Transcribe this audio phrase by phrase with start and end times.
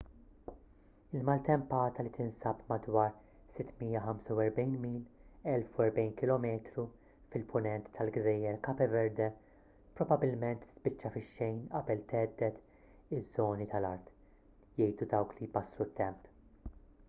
[1.17, 3.11] il-maltempata li tinsab madwar
[3.57, 4.95] 645 mil
[5.51, 6.47] 1040 km
[7.35, 9.29] fil-punent tal-gżejjer cape verde
[10.01, 12.59] probabbilment tispiċċa fix-xejn qabel thedded
[13.19, 14.11] iż-żoni tal-art
[14.81, 16.77] jgħidu dawk li jbassru t-temp